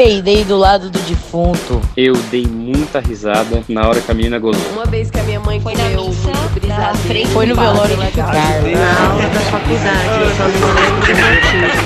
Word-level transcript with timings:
peidei 0.00 0.44
do 0.44 0.56
lado 0.56 0.88
do 0.88 0.98
defunto. 1.00 1.78
Eu 1.94 2.14
dei 2.30 2.46
muita 2.46 3.00
risada 3.00 3.62
na 3.68 3.86
hora 3.86 4.00
que 4.00 4.10
a 4.10 4.14
menina 4.14 4.38
gozou. 4.38 4.72
Uma 4.72 4.86
vez 4.86 5.10
que 5.10 5.20
a 5.20 5.22
minha 5.24 5.40
mãe 5.40 5.60
Foi 5.60 5.74
na 5.74 5.84
missa, 5.90 6.32
na 6.66 6.94
frente 6.94 7.28
Foi 7.28 7.44
no 7.44 7.54
velório 7.54 7.94
de 7.98 8.10
Carlos. 8.12 8.72
Na 8.72 9.10
aula 9.10 9.28
da 9.28 9.40
faculdade, 9.40 10.22
eu 10.22 10.30
só 10.36 10.48
não 10.48 10.72
lembro 10.72 11.04
do 11.04 11.12
motivo. 11.20 11.76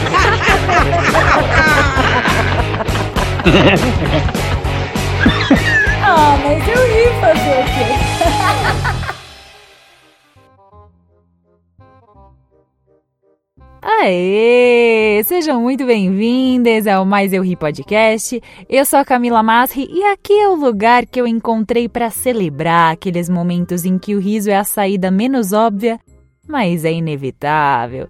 Ah, 6.06 6.36
mas 6.44 6.68
eu 6.68 6.74
ri 6.86 7.06
fazer 7.18 7.60
o 7.60 7.64
quê? 7.64 9.03
Aê! 13.86 15.22
Sejam 15.24 15.60
muito 15.60 15.84
bem-vindas 15.84 16.86
ao 16.86 17.04
Mais 17.04 17.34
Eu 17.34 17.42
Ri 17.42 17.54
Podcast. 17.54 18.42
Eu 18.66 18.86
sou 18.86 18.98
a 18.98 19.04
Camila 19.04 19.42
Masri 19.42 19.86
e 19.92 20.02
aqui 20.04 20.32
é 20.32 20.48
o 20.48 20.54
lugar 20.54 21.04
que 21.04 21.20
eu 21.20 21.26
encontrei 21.26 21.86
para 21.86 22.08
celebrar 22.08 22.94
aqueles 22.94 23.28
momentos 23.28 23.84
em 23.84 23.98
que 23.98 24.14
o 24.14 24.18
riso 24.18 24.48
é 24.50 24.56
a 24.56 24.64
saída 24.64 25.10
menos 25.10 25.52
óbvia, 25.52 26.00
mas 26.48 26.82
é 26.86 26.94
inevitável. 26.94 28.08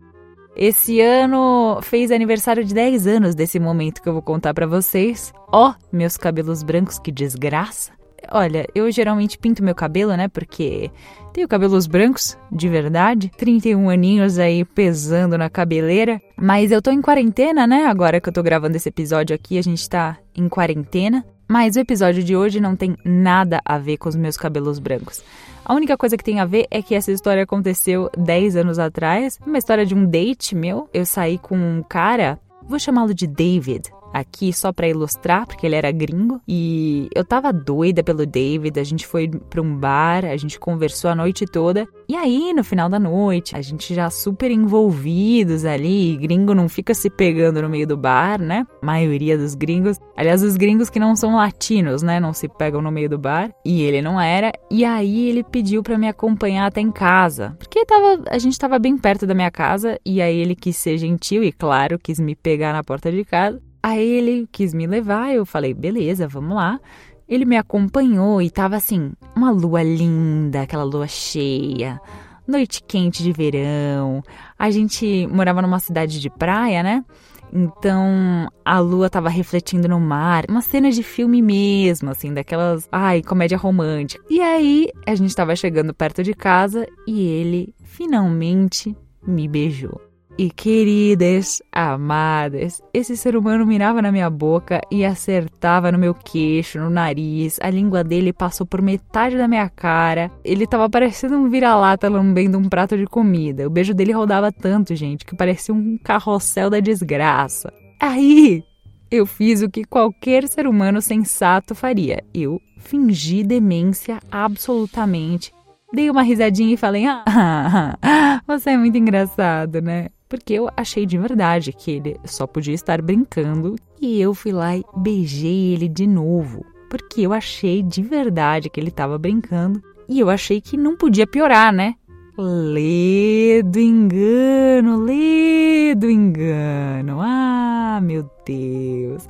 Esse 0.57 1.01
ano 1.01 1.81
fez 1.83 2.13
aniversário 2.13 2.65
de 2.65 2.73
10 2.73 3.09
anos 3.09 3.35
desse 3.35 3.59
momento 3.59 4.01
que 4.01 4.09
eu 4.09 4.13
vou 4.13 4.23
contar 4.23 4.55
pra 4.55 4.69
vocês. 4.69 5.33
Ó, 5.53 5.75
meus 5.93 6.17
cabelos 6.17 6.63
brancos, 6.63 7.01
que 7.01 7.11
desgraça. 7.11 7.91
Olha, 8.31 8.65
eu 8.77 8.89
geralmente 8.93 9.37
pinto 9.37 9.63
meu 9.63 9.75
cabelo, 9.75 10.17
né? 10.17 10.29
Porque 10.29 10.91
tenho 11.35 11.49
cabelos 11.49 11.89
brancos, 11.89 12.39
de 12.51 12.69
verdade. 12.69 13.31
31 13.37 13.91
aninhos 13.91 14.39
aí 14.39 14.65
pesando 14.65 15.37
na 15.37 15.51
cabeleira. 15.51 16.23
Mas 16.37 16.71
eu 16.71 16.81
tô 16.81 16.93
em 16.93 17.03
quarentena, 17.03 17.67
né? 17.67 17.87
Agora 17.87 18.21
que 18.21 18.29
eu 18.29 18.33
tô 18.33 18.41
gravando 18.41 18.77
esse 18.77 18.89
episódio 18.89 19.35
aqui, 19.35 19.59
a 19.59 19.63
gente 19.63 19.91
tá 19.91 20.17
em 20.35 20.49
quarentena. 20.49 21.25
Mas 21.49 21.75
o 21.75 21.81
episódio 21.81 22.23
de 22.23 22.37
hoje 22.37 22.61
não 22.61 22.77
tem 22.77 22.97
nada 23.05 23.61
a 23.65 23.77
ver 23.79 23.97
com 23.97 24.09
os 24.09 24.15
meus 24.15 24.37
cabelos 24.37 24.79
brancos. 24.79 25.23
A 25.65 25.75
única 25.75 25.97
coisa 25.97 26.17
que 26.17 26.25
tem 26.25 26.39
a 26.39 26.45
ver 26.45 26.69
é 26.71 26.81
que 26.81 26.95
essa 26.95 27.11
história 27.11 27.43
aconteceu 27.43 28.09
10 28.17 28.55
anos 28.55 28.79
atrás. 28.79 29.39
Uma 29.45 29.59
história 29.59 29.85
de 29.85 29.95
um 29.95 30.07
date 30.07 30.55
meu. 30.55 30.89
Eu 30.95 31.05
saí 31.05 31.37
com 31.37 31.57
um 31.57 31.83
cara, 31.83 32.39
vou 32.63 32.79
chamá-lo 32.79 33.13
de 33.13 33.27
David. 33.27 33.91
Aqui 34.15 34.53
só 34.53 34.73
pra 34.73 34.89
ilustrar, 34.89 35.45
porque 35.45 35.67
ele 35.67 35.75
era 35.75 35.91
gringo. 35.91 36.41
E 36.47 37.09
eu 37.13 37.25
tava 37.25 37.53
doida 37.53 38.01
pelo 38.01 38.25
David. 38.25 38.79
A 38.79 38.85
gente 38.85 39.05
foi 39.05 39.29
pra 39.29 39.61
um 39.61 39.77
bar, 39.77 40.25
a 40.25 40.37
gente 40.37 40.57
conversou 40.57 41.11
a 41.11 41.17
noite 41.17 41.45
toda. 41.47 41.85
E 42.09 42.15
aí, 42.15 42.53
no 42.55 42.63
final 42.63 42.89
da 42.89 43.01
noite, 43.01 43.57
a 43.57 43.61
gente 43.61 43.93
já 43.93 44.09
super 44.11 44.53
envolvidos 44.53 45.65
ali. 45.65 46.17
Gringo 46.17 46.55
não 46.55 46.69
fica 46.69 46.95
se 46.95 47.11
pegando 47.11 47.61
no 47.61 47.69
meio 47.69 47.89
do 47.89 47.97
bar, 47.97 48.41
né? 48.41 48.65
A 48.81 48.87
maioria 48.87 49.37
dos 49.37 49.57
gringos. 49.57 49.99
Aliás, 50.17 50.45
os 50.45 50.57
gringos 50.57 50.89
que 50.89 51.01
não 51.01 51.17
são 51.17 51.35
latinos, 51.35 52.01
né? 52.01 52.21
Não 52.21 52.33
se 52.33 52.49
pegam 52.49 52.81
no 52.81 52.93
meio 52.93 53.09
do 53.09 53.19
bar. 53.19 53.51
E 53.65 53.83
ele 53.83 54.01
não 54.01 54.21
era. 54.21 54.53
E 54.71 54.85
aí 54.85 55.29
ele 55.29 55.43
pediu 55.43 55.83
pra 55.83 55.99
me 55.99 56.07
acompanhar 56.07 56.67
até 56.67 56.81
em 56.81 56.93
casa. 56.93 57.57
Porque 57.59 57.85
tava, 57.85 58.23
a 58.31 58.39
gente 58.39 58.57
tava 58.57 58.79
bem 58.79 58.97
perto 58.97 59.27
da 59.27 59.35
minha 59.35 59.51
casa. 59.51 59.99
E 60.07 60.23
aí 60.23 60.37
ele 60.37 60.55
quis 60.55 60.77
ser 60.77 60.99
gentil 60.99 61.43
e, 61.43 61.51
claro, 61.51 61.99
quis 61.99 62.21
me 62.21 62.37
pegar 62.37 62.73
na 62.73 62.85
porta 62.85 63.11
de 63.11 63.25
casa. 63.25 63.61
Aí 63.85 64.03
ele 64.03 64.49
quis 64.51 64.73
me 64.73 64.87
levar, 64.87 65.35
eu 65.35 65.45
falei, 65.45 65.75
beleza, 65.75 66.27
vamos 66.27 66.57
lá. 66.57 66.81
Ele 67.29 67.45
me 67.45 67.55
acompanhou 67.55 68.41
e 68.41 68.51
tava 68.51 68.77
assim, 68.77 69.13
uma 69.37 69.51
lua 69.51 69.83
linda, 69.83 70.63
aquela 70.63 70.85
lua 70.85 71.07
cheia, 71.07 72.01
noite 72.49 72.83
quente 72.83 73.23
de 73.23 73.31
verão. 73.31 74.23
A 74.59 74.71
gente 74.71 75.27
morava 75.27 75.61
numa 75.61 75.79
cidade 75.79 76.19
de 76.19 76.31
praia, 76.31 76.83
né? 76.83 77.05
Então 77.53 78.49
a 78.65 78.79
lua 78.79 79.11
tava 79.11 79.29
refletindo 79.29 79.87
no 79.87 80.01
mar, 80.01 80.47
uma 80.49 80.63
cena 80.63 80.91
de 80.91 81.03
filme 81.03 81.43
mesmo, 81.43 82.09
assim, 82.09 82.33
daquelas, 82.33 82.89
ai, 82.91 83.23
comédia 83.23 83.59
romântica. 83.59 84.25
E 84.31 84.41
aí 84.41 84.89
a 85.07 85.15
gente 85.15 85.37
tava 85.37 85.55
chegando 85.55 85.93
perto 85.93 86.23
de 86.23 86.33
casa 86.33 86.87
e 87.07 87.21
ele 87.21 87.75
finalmente 87.83 88.97
me 89.27 89.47
beijou. 89.47 90.01
E 90.37 90.51
queridas, 90.51 91.63
amadas, 91.71 92.83
esse 92.93 93.17
ser 93.17 93.37
humano 93.37 93.65
mirava 93.65 94.03
na 94.03 94.11
minha 94.11 94.29
boca 94.29 94.81
e 94.91 95.05
acertava 95.05 95.93
no 95.93 95.99
meu 95.99 96.13
queixo, 96.13 96.81
no 96.81 96.91
nariz. 96.91 97.61
A 97.63 97.71
língua 97.71 98.03
dele 98.03 98.33
passou 98.33 98.67
por 98.67 98.83
metade 98.83 99.37
da 99.37 99.47
minha 99.47 99.69
cara. 99.69 100.33
Ele 100.45 100.67
tava 100.67 100.91
parecendo 100.91 101.37
um 101.37 101.49
vira-lata 101.49 102.09
lambendo 102.09 102.59
um 102.59 102.69
prato 102.69 102.97
de 102.97 103.07
comida. 103.07 103.65
O 103.65 103.71
beijo 103.71 103.95
dele 103.95 104.11
rodava 104.11 104.51
tanto, 104.51 104.97
gente, 104.97 105.25
que 105.25 105.37
parecia 105.37 105.73
um 105.73 105.97
carrossel 106.03 106.69
da 106.69 106.81
desgraça. 106.81 107.73
Aí, 108.01 108.61
eu 109.09 109.27
fiz 109.27 109.63
o 109.63 109.71
que 109.71 109.85
qualquer 109.85 110.49
ser 110.49 110.67
humano 110.67 111.01
sensato 111.01 111.77
faria. 111.77 112.25
Eu 112.35 112.61
fingi 112.79 113.45
demência 113.45 114.19
absolutamente. 114.33 115.53
Dei 115.93 116.11
uma 116.11 116.23
risadinha 116.23 116.75
e 116.75 116.77
falei: 116.77 117.05
Ah, 117.07 117.97
você 118.49 118.71
é 118.71 118.77
muito 118.77 118.99
engraçado, 118.99 119.81
né? 119.81 120.09
Porque 120.29 120.55
eu 120.55 120.69
achei 120.77 121.07
de 121.07 121.19
verdade 121.19 121.73
que 121.73 121.91
ele 121.91 122.17
só 122.25 122.47
podia 122.47 122.75
estar 122.75 123.01
brincando. 123.03 123.77
E 124.01 124.21
eu 124.21 124.35
fui 124.35 124.53
lá 124.53 124.77
e 124.77 124.85
beijei 124.97 125.73
ele 125.73 125.89
de 125.89 126.07
novo. 126.07 126.65
Porque 126.91 127.23
eu 127.23 127.33
achei 127.33 127.83
de 127.83 128.03
verdade 128.03 128.71
que 128.71 128.81
ele 128.81 128.89
estava 128.89 129.19
brincando. 129.19 129.83
E 130.09 130.21
eu 130.21 130.29
achei 130.31 130.61
que 130.61 130.77
não 130.77 130.97
podia 130.97 131.27
piorar, 131.27 131.73
né? 131.73 131.95
Ledo 132.37 133.79
engano, 133.79 135.05
ledo 135.05 136.11
engano. 136.11 137.21
Ah, 137.21 138.01
meu 138.03 138.29
Deus. 138.45 139.29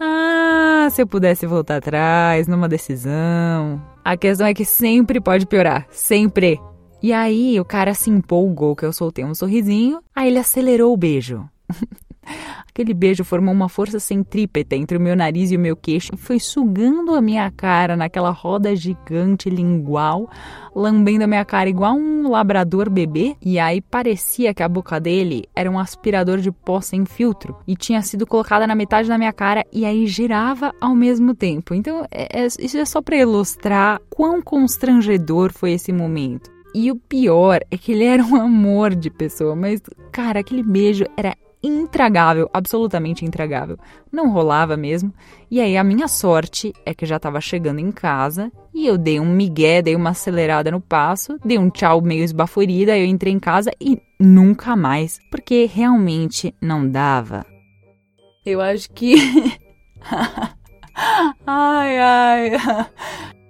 Ah, 0.00 0.88
se 0.90 1.02
eu 1.02 1.06
pudesse 1.06 1.46
voltar 1.46 1.76
atrás 1.76 2.46
numa 2.48 2.68
decisão. 2.68 3.82
A 4.04 4.16
questão 4.16 4.46
é 4.46 4.54
que 4.54 4.64
sempre 4.64 5.20
pode 5.20 5.46
piorar. 5.46 5.86
Sempre. 5.90 6.58
E 7.02 7.12
aí 7.12 7.58
o 7.60 7.64
cara 7.64 7.94
se 7.94 8.10
empolgou 8.10 8.74
que 8.74 8.84
eu 8.84 8.92
soltei 8.92 9.24
um 9.24 9.34
sorrisinho, 9.34 10.00
aí 10.14 10.28
ele 10.28 10.38
acelerou 10.38 10.92
o 10.92 10.96
beijo. 10.96 11.48
Aquele 12.68 12.92
beijo 12.92 13.24
formou 13.24 13.54
uma 13.54 13.68
força 13.68 13.98
centrípeta 13.98 14.76
entre 14.76 14.98
o 14.98 15.00
meu 15.00 15.16
nariz 15.16 15.50
e 15.50 15.56
o 15.56 15.60
meu 15.60 15.74
queixo 15.74 16.10
e 16.12 16.16
foi 16.18 16.38
sugando 16.38 17.14
a 17.14 17.22
minha 17.22 17.50
cara 17.50 17.96
naquela 17.96 18.30
roda 18.30 18.76
gigante 18.76 19.48
lingual, 19.48 20.28
lambendo 20.74 21.24
a 21.24 21.26
minha 21.26 21.44
cara 21.44 21.70
igual 21.70 21.94
um 21.94 22.28
labrador 22.28 22.90
bebê. 22.90 23.36
E 23.40 23.58
aí 23.58 23.80
parecia 23.80 24.52
que 24.52 24.62
a 24.62 24.68
boca 24.68 25.00
dele 25.00 25.44
era 25.54 25.70
um 25.70 25.78
aspirador 25.78 26.38
de 26.38 26.50
pó 26.50 26.80
sem 26.80 27.06
filtro 27.06 27.56
e 27.66 27.74
tinha 27.76 28.02
sido 28.02 28.26
colocada 28.26 28.66
na 28.66 28.74
metade 28.74 29.08
da 29.08 29.16
minha 29.16 29.32
cara 29.32 29.64
e 29.72 29.86
aí 29.86 30.06
girava 30.06 30.74
ao 30.80 30.94
mesmo 30.94 31.34
tempo. 31.34 31.74
Então, 31.74 32.04
é, 32.10 32.42
é, 32.42 32.46
isso 32.46 32.76
é 32.76 32.84
só 32.84 33.00
para 33.00 33.16
ilustrar 33.16 34.00
quão 34.10 34.42
constrangedor 34.42 35.52
foi 35.52 35.72
esse 35.72 35.92
momento. 35.92 36.55
E 36.78 36.92
o 36.92 36.96
pior 36.96 37.60
é 37.70 37.78
que 37.78 37.92
ele 37.92 38.04
era 38.04 38.22
um 38.22 38.36
amor 38.36 38.94
de 38.94 39.08
pessoa, 39.08 39.56
mas, 39.56 39.80
cara, 40.12 40.40
aquele 40.40 40.62
beijo 40.62 41.06
era 41.16 41.34
intragável, 41.62 42.50
absolutamente 42.52 43.24
intragável. 43.24 43.78
Não 44.12 44.30
rolava 44.30 44.76
mesmo. 44.76 45.10
E 45.50 45.58
aí 45.58 45.74
a 45.74 45.82
minha 45.82 46.06
sorte 46.06 46.74
é 46.84 46.92
que 46.92 47.06
já 47.06 47.18
tava 47.18 47.40
chegando 47.40 47.78
em 47.78 47.90
casa 47.90 48.52
e 48.74 48.86
eu 48.86 48.98
dei 48.98 49.18
um 49.18 49.24
migué, 49.24 49.80
dei 49.80 49.96
uma 49.96 50.10
acelerada 50.10 50.70
no 50.70 50.78
passo, 50.78 51.38
dei 51.42 51.56
um 51.56 51.70
tchau 51.70 52.02
meio 52.02 52.22
esbaforida, 52.22 52.94
eu 52.94 53.06
entrei 53.06 53.32
em 53.32 53.40
casa 53.40 53.70
e 53.80 53.98
nunca 54.20 54.76
mais, 54.76 55.18
porque 55.30 55.64
realmente 55.64 56.54
não 56.60 56.86
dava. 56.86 57.46
Eu 58.44 58.60
acho 58.60 58.90
que 58.90 59.16
ai 61.46 61.98
ai 61.98 62.50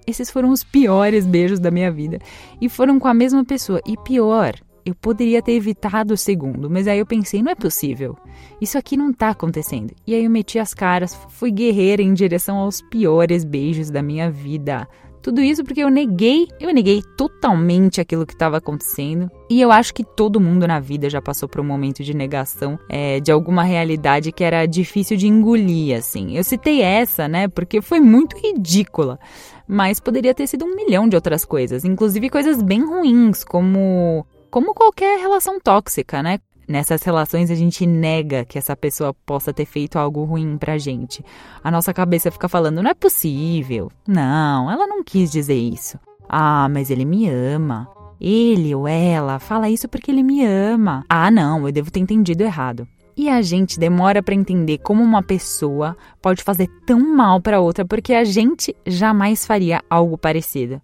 esses 0.06 0.31
foram 0.31 0.50
os 0.50 0.62
piores 0.62 1.27
beijos 1.27 1.59
da 1.59 1.71
minha 1.71 1.91
vida. 1.91 2.19
E 2.61 2.69
foram 2.69 2.99
com 2.99 3.09
a 3.09 3.15
mesma 3.15 3.44
pessoa. 3.44 3.81
E 3.87 3.97
pior, 3.97 4.55
eu 4.87 4.94
poderia 4.94 5.43
ter 5.43 5.53
evitado 5.53 6.15
o 6.15 6.17
segundo, 6.17 6.71
mas 6.71 6.87
aí 6.87 7.00
eu 7.00 7.06
pensei, 7.06 7.43
não 7.43 7.50
é 7.50 7.56
possível. 7.56 8.17
Isso 8.61 8.78
aqui 8.78 8.97
não 8.97 9.12
tá 9.12 9.31
acontecendo. 9.31 9.93
E 10.06 10.15
aí 10.15 10.25
eu 10.25 10.31
meti 10.31 10.61
as 10.61 10.72
caras, 10.72 11.12
fui 11.28 11.50
guerreira 11.50 12.03
em 12.03 12.15
direção 12.15 12.58
aos 12.58 12.81
piores 12.81 13.44
beijos 13.44 13.91
da 13.91 14.00
minha 14.00 14.31
vida. 14.31 14.88
Tudo 15.26 15.40
isso 15.40 15.64
porque 15.64 15.82
eu 15.82 15.90
neguei, 15.90 16.46
eu 16.61 16.73
neguei 16.73 17.02
totalmente 17.17 18.00
aquilo 18.00 18.25
que 18.25 18.32
estava 18.32 18.58
acontecendo. 18.58 19.28
E 19.50 19.61
eu 19.61 19.73
acho 19.73 19.93
que 19.93 20.05
todo 20.05 20.40
mundo 20.40 20.69
na 20.69 20.78
vida 20.78 21.11
já 21.11 21.20
passou 21.20 21.49
por 21.49 21.61
um 21.61 21.64
momento 21.64 22.05
de 22.05 22.14
negação 22.14 22.78
é, 22.88 23.19
de 23.19 23.32
alguma 23.32 23.64
realidade 23.64 24.31
que 24.31 24.44
era 24.44 24.64
difícil 24.67 25.17
de 25.17 25.26
engolir, 25.26 25.99
assim. 25.99 26.37
Eu 26.37 26.44
citei 26.44 26.81
essa, 26.81 27.26
né, 27.26 27.49
porque 27.49 27.82
foi 27.82 27.99
muito 27.99 28.37
ridícula. 28.37 29.19
Mas 29.67 29.99
poderia 29.99 30.32
ter 30.32 30.46
sido 30.46 30.64
um 30.64 30.76
milhão 30.76 31.08
de 31.08 31.17
outras 31.17 31.44
coisas, 31.44 31.84
inclusive 31.84 32.31
coisas 32.31 32.62
bem 32.62 32.87
ruins, 32.87 33.43
como 33.43 34.25
como 34.49 34.75
qualquer 34.75 35.19
relação 35.19 35.58
tóxica, 35.58 36.22
né? 36.22 36.38
Nessas 36.69 37.03
relações 37.03 37.51
a 37.51 37.55
gente 37.55 37.87
nega 37.87 38.45
que 38.45 38.59
essa 38.59 38.75
pessoa 38.75 39.15
possa 39.15 39.53
ter 39.53 39.65
feito 39.65 39.99
algo 39.99 40.25
ruim 40.25 40.59
pra 40.59 40.79
gente. 40.79 41.25
A 41.63 41.71
nossa 41.71 41.95
cabeça 41.95 42.31
fica 42.31 42.49
falando, 42.49 42.83
não 42.83 42.91
é 42.91 42.95
possível. 42.95 43.91
Não, 44.07 44.71
ela 44.71 44.87
não 44.87 45.05
quis 45.05 45.31
dizer 45.31 45.55
isso. 45.55 45.99
Ah, 46.29 46.69
mas 46.69 46.91
ele 46.91 47.05
me 47.05 47.29
ama. 47.29 47.89
Ele 48.21 48.75
ou 48.75 48.89
ela 48.89 49.39
fala 49.39 49.71
isso 49.71 49.89
porque 49.89 50.11
ele 50.11 50.23
me 50.23 50.45
ama. 50.45 51.05
Ah, 51.09 51.31
não, 51.31 51.67
eu 51.67 51.73
devo 51.73 51.91
ter 51.91 52.01
entendido 52.01 52.43
errado. 52.43 52.89
E 53.17 53.31
a 53.31 53.41
gente 53.41 53.79
demora 53.79 54.23
para 54.23 54.35
entender 54.35 54.79
como 54.79 55.03
uma 55.03 55.23
pessoa 55.23 55.97
pode 56.21 56.43
fazer 56.43 56.69
tão 56.85 57.01
mal 57.15 57.41
para 57.41 57.61
outra 57.61 57.85
porque 57.85 58.13
a 58.13 58.25
gente 58.25 58.75
jamais 58.87 59.47
faria 59.47 59.83
algo 59.89 60.19
parecido. 60.19 60.83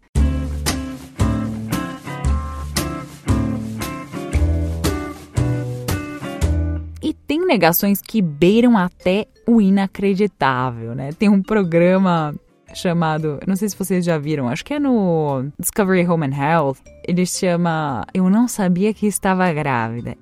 Negações 7.53 8.01
que 8.01 8.23
beiram 8.23 8.79
até 8.79 9.27
o 9.47 9.61
inacreditável, 9.61 10.95
né? 10.95 11.13
Tem 11.13 11.29
um 11.29 11.43
programa 11.43 12.35
chamado, 12.75 13.39
não 13.47 13.55
sei 13.55 13.69
se 13.69 13.77
vocês 13.77 14.03
já 14.03 14.17
viram, 14.17 14.49
acho 14.49 14.65
que 14.65 14.73
é 14.73 14.79
no 14.79 15.45
Discovery 15.59 16.07
Home 16.09 16.27
and 16.27 16.37
Health. 16.37 16.77
Ele 17.07 17.27
chama 17.27 18.07
Eu 18.15 18.31
não 18.31 18.49
sabia 18.49 18.95
que 18.95 19.07
estava 19.07 19.53
grávida. 19.53 20.17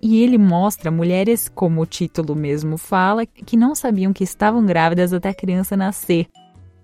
E 0.00 0.22
ele 0.22 0.38
mostra 0.38 0.92
mulheres, 0.92 1.50
como 1.52 1.80
o 1.80 1.86
título 1.86 2.36
mesmo 2.36 2.78
fala, 2.78 3.26
que 3.26 3.56
não 3.56 3.74
sabiam 3.74 4.12
que 4.12 4.22
estavam 4.22 4.64
grávidas 4.64 5.12
até 5.12 5.30
a 5.30 5.34
criança 5.34 5.76
nascer. 5.76 6.28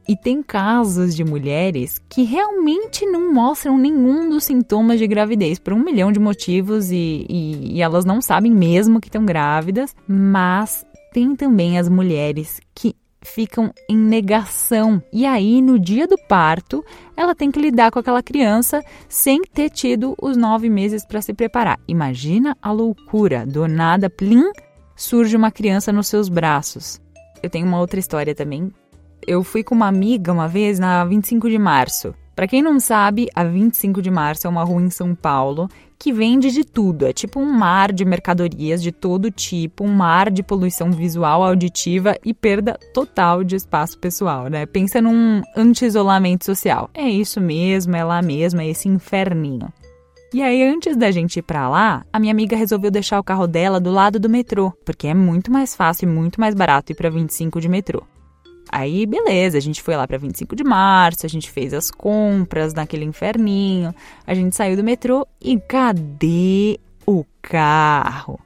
E 0.06 0.16
tem 0.16 0.42
casos 0.42 1.14
de 1.14 1.24
mulheres 1.24 2.00
que 2.08 2.22
realmente 2.22 3.06
não 3.06 3.32
mostram 3.32 3.78
nenhum 3.78 4.28
dos 4.28 4.44
sintomas 4.44 4.98
de 4.98 5.06
gravidez 5.06 5.58
por 5.58 5.72
um 5.72 5.82
milhão 5.82 6.12
de 6.12 6.20
motivos 6.20 6.90
e, 6.90 7.26
e, 7.28 7.76
e 7.76 7.82
elas 7.82 8.04
não 8.04 8.20
sabem 8.20 8.52
mesmo 8.52 9.00
que 9.00 9.08
estão 9.08 9.24
grávidas, 9.24 9.96
mas 10.06 10.84
tem 11.12 11.34
também 11.34 11.78
as 11.78 11.88
mulheres 11.88 12.60
que 12.74 12.94
ficam 13.24 13.72
em 13.88 13.96
negação. 13.96 15.02
E 15.12 15.24
aí, 15.24 15.62
no 15.62 15.78
dia 15.78 16.06
do 16.06 16.16
parto, 16.28 16.84
ela 17.16 17.34
tem 17.34 17.50
que 17.50 17.58
lidar 17.58 17.90
com 17.90 17.98
aquela 17.98 18.22
criança 18.22 18.84
sem 19.08 19.42
ter 19.42 19.70
tido 19.70 20.14
os 20.20 20.36
nove 20.36 20.68
meses 20.68 21.04
para 21.04 21.22
se 21.22 21.32
preparar. 21.32 21.80
Imagina 21.88 22.56
a 22.60 22.70
loucura! 22.70 23.46
Do 23.46 23.66
nada, 23.66 24.10
plim, 24.10 24.52
surge 24.94 25.36
uma 25.36 25.50
criança 25.50 25.90
nos 25.90 26.08
seus 26.08 26.28
braços. 26.28 27.00
Eu 27.42 27.50
tenho 27.50 27.66
uma 27.66 27.80
outra 27.80 27.98
história 27.98 28.34
também. 28.34 28.70
Eu 29.26 29.42
fui 29.42 29.64
com 29.64 29.74
uma 29.74 29.88
amiga 29.88 30.32
uma 30.32 30.48
vez 30.48 30.78
na 30.78 31.04
25 31.04 31.48
de 31.48 31.58
março. 31.58 32.14
Para 32.34 32.48
quem 32.48 32.60
não 32.60 32.80
sabe, 32.80 33.28
a 33.34 33.44
25 33.44 34.02
de 34.02 34.10
março 34.10 34.46
é 34.46 34.50
uma 34.50 34.64
rua 34.64 34.82
em 34.82 34.90
São 34.90 35.14
Paulo 35.14 35.68
que 35.98 36.12
vende 36.12 36.50
de 36.50 36.64
tudo. 36.64 37.06
É 37.06 37.12
tipo 37.12 37.40
um 37.40 37.50
mar 37.50 37.92
de 37.92 38.04
mercadorias 38.04 38.82
de 38.82 38.90
todo 38.90 39.30
tipo, 39.30 39.84
um 39.84 39.94
mar 39.94 40.30
de 40.30 40.42
poluição 40.42 40.90
visual, 40.90 41.42
auditiva 41.42 42.16
e 42.24 42.34
perda 42.34 42.78
total 42.92 43.44
de 43.44 43.56
espaço 43.56 43.98
pessoal, 43.98 44.48
né? 44.48 44.66
Pensa 44.66 45.00
num 45.00 45.42
anti-isolamento 45.56 46.44
social. 46.44 46.90
É 46.92 47.08
isso 47.08 47.40
mesmo, 47.40 47.94
é 47.94 48.04
lá 48.04 48.20
mesmo, 48.20 48.60
é 48.60 48.68
esse 48.68 48.88
inferninho. 48.88 49.72
E 50.32 50.42
aí, 50.42 50.64
antes 50.64 50.96
da 50.96 51.12
gente 51.12 51.38
ir 51.38 51.42
para 51.42 51.68
lá, 51.68 52.04
a 52.12 52.18
minha 52.18 52.32
amiga 52.32 52.56
resolveu 52.56 52.90
deixar 52.90 53.20
o 53.20 53.24
carro 53.24 53.46
dela 53.46 53.78
do 53.78 53.92
lado 53.92 54.18
do 54.18 54.28
metrô, 54.28 54.72
porque 54.84 55.06
é 55.06 55.14
muito 55.14 55.52
mais 55.52 55.76
fácil 55.76 56.08
e 56.08 56.12
muito 56.12 56.40
mais 56.40 56.56
barato 56.56 56.90
ir 56.90 56.96
para 56.96 57.08
25 57.08 57.60
de 57.60 57.68
metrô. 57.68 58.02
Aí, 58.76 59.06
beleza, 59.06 59.56
a 59.56 59.60
gente 59.60 59.80
foi 59.80 59.94
lá 59.94 60.04
para 60.04 60.18
25 60.18 60.56
de 60.56 60.64
março, 60.64 61.24
a 61.24 61.28
gente 61.28 61.48
fez 61.48 61.72
as 61.72 61.92
compras 61.92 62.74
naquele 62.74 63.04
inferninho, 63.04 63.94
a 64.26 64.34
gente 64.34 64.56
saiu 64.56 64.76
do 64.76 64.82
metrô 64.82 65.24
e 65.40 65.60
cadê 65.60 66.80
o 67.06 67.24
carro? 67.40 68.36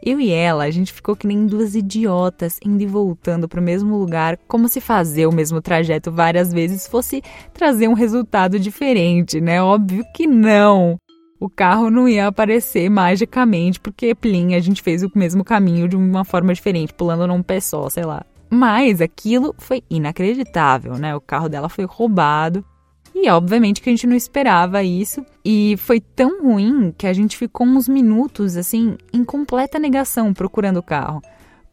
Eu 0.00 0.20
e 0.20 0.30
ela, 0.30 0.62
a 0.62 0.70
gente 0.70 0.92
ficou 0.92 1.16
que 1.16 1.26
nem 1.26 1.44
duas 1.44 1.74
idiotas, 1.74 2.60
indo 2.64 2.84
e 2.84 2.86
voltando 2.86 3.48
para 3.48 3.58
o 3.58 3.62
mesmo 3.64 3.98
lugar, 3.98 4.38
como 4.46 4.68
se 4.68 4.80
fazer 4.80 5.26
o 5.26 5.32
mesmo 5.32 5.60
trajeto 5.60 6.12
várias 6.12 6.52
vezes 6.52 6.86
fosse 6.86 7.20
trazer 7.52 7.88
um 7.88 7.94
resultado 7.94 8.60
diferente, 8.60 9.40
né? 9.40 9.60
Óbvio 9.60 10.04
que 10.14 10.24
não. 10.24 10.96
O 11.40 11.50
carro 11.50 11.90
não 11.90 12.08
ia 12.08 12.28
aparecer 12.28 12.88
magicamente, 12.88 13.80
porque, 13.80 14.14
plim, 14.14 14.54
a 14.54 14.60
gente 14.60 14.82
fez 14.82 15.02
o 15.02 15.10
mesmo 15.16 15.42
caminho 15.42 15.88
de 15.88 15.96
uma 15.96 16.24
forma 16.24 16.54
diferente, 16.54 16.94
pulando 16.94 17.26
num 17.26 17.42
pé 17.42 17.58
só, 17.58 17.90
sei 17.90 18.04
lá. 18.04 18.24
Mas 18.54 19.00
aquilo 19.00 19.52
foi 19.58 19.82
inacreditável, 19.90 20.94
né? 20.94 21.16
O 21.16 21.20
carro 21.20 21.48
dela 21.48 21.68
foi 21.68 21.84
roubado. 21.84 22.64
E 23.12 23.28
obviamente 23.28 23.80
que 23.80 23.88
a 23.88 23.92
gente 23.92 24.06
não 24.06 24.16
esperava 24.16 24.82
isso. 24.82 25.24
E 25.44 25.76
foi 25.78 26.00
tão 26.00 26.42
ruim 26.42 26.94
que 26.96 27.06
a 27.06 27.12
gente 27.12 27.36
ficou 27.36 27.66
uns 27.66 27.88
minutos, 27.88 28.56
assim, 28.56 28.96
em 29.12 29.24
completa 29.24 29.78
negação 29.78 30.32
procurando 30.32 30.78
o 30.78 30.82
carro. 30.82 31.20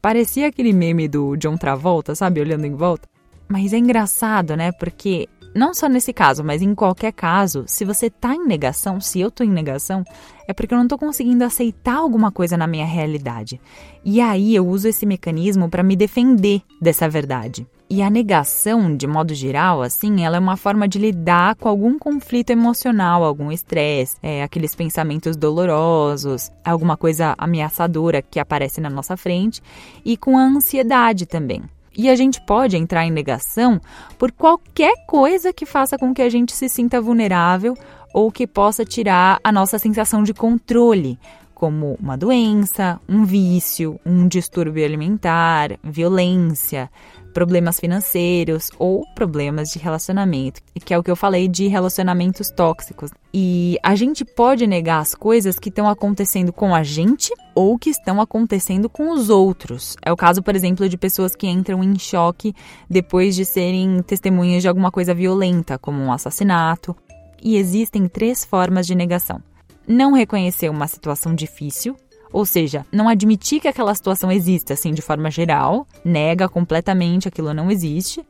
Parecia 0.02 0.48
aquele 0.48 0.74
meme 0.74 1.08
do 1.08 1.36
John 1.36 1.56
Travolta, 1.56 2.16
sabe? 2.16 2.42
Olhando 2.42 2.66
em 2.66 2.74
volta. 2.74 3.08
Mas 3.48 3.74
é 3.74 3.78
engraçado, 3.78 4.56
né? 4.56 4.72
Porque 4.72 5.30
não 5.54 5.74
só 5.74 5.88
nesse 5.88 6.14
caso, 6.14 6.44
mas 6.44 6.62
em 6.62 6.74
qualquer 6.74 7.12
caso, 7.12 7.64
se 7.68 7.84
você 7.84 8.10
tá 8.10 8.34
em 8.34 8.46
negação, 8.46 9.02
se 9.02 9.20
eu 9.20 9.30
tô 9.30 9.44
em 9.44 9.52
negação, 9.52 10.04
é 10.48 10.54
porque 10.54 10.74
eu 10.74 10.78
não 10.78 10.88
tô 10.88 10.98
conseguindo 10.98 11.44
aceitar 11.44 11.96
alguma 11.96 12.32
coisa 12.32 12.56
na 12.58 12.68
minha 12.68 12.86
realidade. 12.86 13.60
E 14.04 14.22
aí 14.22 14.56
eu 14.56 14.68
uso 14.68 14.88
esse 14.88 15.06
mecanismo 15.06 15.70
para 15.70 15.84
me 15.84 15.96
defender 15.96 16.62
dessa 16.82 17.08
verdade. 17.10 17.68
E 17.90 18.02
a 18.02 18.10
negação, 18.10 18.96
de 18.96 19.06
modo 19.06 19.36
geral, 19.36 19.82
assim, 19.82 20.24
ela 20.24 20.38
é 20.38 20.40
uma 20.40 20.56
forma 20.56 20.88
de 20.88 20.98
lidar 20.98 21.56
com 21.56 21.68
algum 21.68 22.00
conflito 22.00 22.50
emocional, 22.50 23.22
algum 23.22 23.52
estresse, 23.52 24.16
é, 24.24 24.44
aqueles 24.44 24.74
pensamentos 24.74 25.36
dolorosos, 25.36 26.50
alguma 26.64 26.96
coisa 26.96 27.36
ameaçadora 27.38 28.22
que 28.22 28.40
aparece 28.40 28.80
na 28.80 28.90
nossa 28.90 29.18
frente, 29.18 29.62
e 30.06 30.16
com 30.16 30.38
a 30.38 30.42
ansiedade 30.42 31.26
também. 31.26 31.64
E 31.96 32.10
a 32.10 32.16
gente 32.16 32.40
pode 32.46 32.78
entrar 32.78 33.06
em 33.06 33.12
negação 33.12 33.80
por 34.18 34.32
qualquer 34.32 35.06
coisa 35.06 35.52
que 35.52 35.66
faça 35.66 35.98
com 35.98 36.14
que 36.14 36.22
a 36.22 36.30
gente 36.30 36.54
se 36.54 36.70
sinta 36.70 37.02
vulnerável 37.02 37.76
ou 38.14 38.32
que 38.32 38.48
possa 38.48 38.86
tirar 38.86 39.40
a 39.44 39.52
nossa 39.52 39.78
sensação 39.78 40.24
de 40.24 40.34
controle, 40.34 41.18
como 41.62 41.96
uma 42.02 42.18
doença, 42.18 43.00
um 43.08 43.24
vício, 43.24 44.00
um 44.04 44.28
distúrbio 44.28 44.84
alimentar, 44.84 45.78
violência, 45.84 46.90
problemas 47.36 47.80
financeiros 47.80 48.72
ou 48.80 49.06
problemas 49.14 49.70
de 49.70 49.78
relacionamento, 49.78 50.60
que 50.84 50.92
é 50.92 50.98
o 50.98 51.04
que 51.04 51.12
eu 51.12 51.16
falei 51.16 51.48
de 51.48 51.68
relacionamentos 51.68 52.50
tóxicos. 52.50 53.12
E 53.32 53.78
a 53.84 53.94
gente 53.94 54.26
pode 54.26 54.66
negar 54.66 55.02
as 55.02 55.14
coisas 55.14 55.60
que 55.60 55.70
estão 55.70 55.88
acontecendo 55.88 56.52
com 56.52 56.74
a 56.74 56.82
gente 56.82 57.32
ou 57.54 57.78
que 57.78 57.92
estão 57.92 58.20
acontecendo 58.20 58.90
com 58.90 59.12
os 59.12 59.30
outros. 59.30 59.96
É 60.04 60.12
o 60.12 60.18
caso, 60.18 60.42
por 60.42 60.56
exemplo, 60.56 60.90
de 60.90 60.98
pessoas 60.98 61.36
que 61.36 61.48
entram 61.48 61.84
em 61.84 62.00
choque 62.00 62.56
depois 62.90 63.36
de 63.36 63.46
serem 63.46 64.02
testemunhas 64.02 64.64
de 64.64 64.68
alguma 64.68 64.90
coisa 64.90 65.14
violenta, 65.14 65.78
como 65.78 66.02
um 66.02 66.12
assassinato. 66.12 66.96
E 67.40 67.56
existem 67.56 68.08
três 68.08 68.44
formas 68.44 68.88
de 68.88 68.96
negação: 68.96 69.44
não 69.88 70.14
reconhecer 70.14 70.70
uma 70.70 70.88
situação 70.88 71.34
difícil, 71.34 71.96
ou 72.32 72.46
seja, 72.46 72.86
não 72.92 73.10
admitir 73.10 73.60
que 73.60 73.68
aquela 73.68 73.94
situação 73.94 74.32
exista 74.32 74.74
assim 74.74 74.94
de 74.94 75.02
forma 75.02 75.30
geral, 75.30 75.86
nega 76.04 76.48
completamente 76.48 77.28
aquilo 77.28 77.54
não 77.54 77.70
existe. 77.70 78.26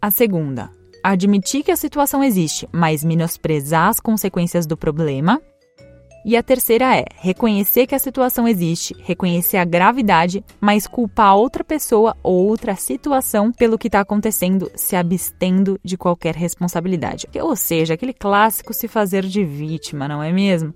A 0.00 0.10
segunda, 0.10 0.70
admitir 1.02 1.62
que 1.62 1.70
a 1.70 1.76
situação 1.76 2.22
existe, 2.22 2.68
mas 2.72 3.04
menosprezar 3.04 3.88
as 3.88 4.00
consequências 4.00 4.66
do 4.66 4.76
problema. 4.76 5.40
E 6.28 6.36
a 6.36 6.42
terceira 6.42 6.94
é 6.94 7.06
reconhecer 7.16 7.86
que 7.86 7.94
a 7.94 7.98
situação 7.98 8.46
existe, 8.46 8.94
reconhecer 9.02 9.56
a 9.56 9.64
gravidade, 9.64 10.44
mas 10.60 10.86
culpar 10.86 11.34
outra 11.34 11.64
pessoa 11.64 12.14
ou 12.22 12.46
outra 12.48 12.76
situação 12.76 13.50
pelo 13.50 13.78
que 13.78 13.88
está 13.88 14.00
acontecendo, 14.00 14.70
se 14.76 14.94
abstendo 14.94 15.80
de 15.82 15.96
qualquer 15.96 16.34
responsabilidade. 16.34 17.26
Ou 17.40 17.56
seja, 17.56 17.94
aquele 17.94 18.12
clássico 18.12 18.74
se 18.74 18.86
fazer 18.86 19.24
de 19.24 19.42
vítima, 19.42 20.06
não 20.06 20.22
é 20.22 20.30
mesmo? 20.30 20.70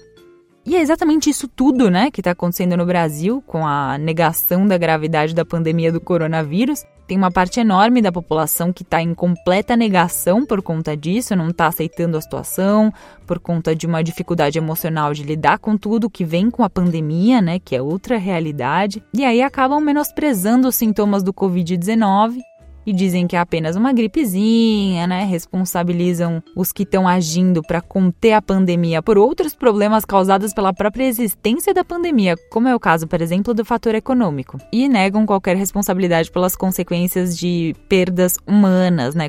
E 0.64 0.74
é 0.74 0.80
exatamente 0.80 1.28
isso 1.28 1.46
tudo, 1.46 1.90
né, 1.90 2.10
que 2.10 2.22
está 2.22 2.30
acontecendo 2.30 2.74
no 2.74 2.86
Brasil 2.86 3.42
com 3.46 3.66
a 3.66 3.98
negação 3.98 4.66
da 4.66 4.78
gravidade 4.78 5.34
da 5.34 5.44
pandemia 5.44 5.92
do 5.92 6.00
coronavírus. 6.00 6.82
Tem 7.12 7.18
uma 7.18 7.30
parte 7.30 7.60
enorme 7.60 8.00
da 8.00 8.10
população 8.10 8.72
que 8.72 8.82
está 8.82 9.02
em 9.02 9.12
completa 9.12 9.76
negação 9.76 10.46
por 10.46 10.62
conta 10.62 10.96
disso, 10.96 11.36
não 11.36 11.48
está 11.48 11.66
aceitando 11.66 12.16
a 12.16 12.20
situação, 12.22 12.90
por 13.26 13.38
conta 13.38 13.76
de 13.76 13.86
uma 13.86 14.02
dificuldade 14.02 14.56
emocional 14.56 15.12
de 15.12 15.22
lidar 15.22 15.58
com 15.58 15.76
tudo 15.76 16.08
que 16.08 16.24
vem 16.24 16.50
com 16.50 16.64
a 16.64 16.70
pandemia, 16.70 17.42
né, 17.42 17.58
que 17.58 17.76
é 17.76 17.82
outra 17.82 18.16
realidade. 18.16 19.04
E 19.12 19.26
aí 19.26 19.42
acabam 19.42 19.78
menosprezando 19.78 20.66
os 20.68 20.74
sintomas 20.74 21.22
do 21.22 21.34
Covid-19 21.34 22.38
e 22.86 22.92
dizem 22.92 23.26
que 23.26 23.36
é 23.36 23.38
apenas 23.38 23.76
uma 23.76 23.92
gripezinha, 23.92 25.06
né? 25.06 25.24
Responsabilizam 25.24 26.42
os 26.56 26.72
que 26.72 26.82
estão 26.82 27.06
agindo 27.06 27.62
para 27.62 27.80
conter 27.80 28.32
a 28.32 28.42
pandemia 28.42 29.02
por 29.02 29.16
outros 29.16 29.54
problemas 29.54 30.04
causados 30.04 30.52
pela 30.52 30.72
própria 30.72 31.04
existência 31.04 31.72
da 31.72 31.84
pandemia, 31.84 32.36
como 32.50 32.68
é 32.68 32.74
o 32.74 32.80
caso, 32.80 33.06
por 33.06 33.20
exemplo, 33.20 33.54
do 33.54 33.64
fator 33.64 33.94
econômico, 33.94 34.58
e 34.72 34.88
negam 34.88 35.26
qualquer 35.26 35.56
responsabilidade 35.56 36.30
pelas 36.30 36.56
consequências 36.56 37.38
de 37.38 37.74
perdas 37.88 38.36
humanas, 38.46 39.14
né? 39.14 39.28